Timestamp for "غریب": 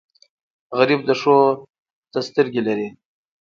0.77-1.01